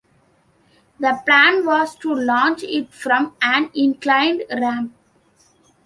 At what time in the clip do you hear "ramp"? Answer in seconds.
4.49-4.95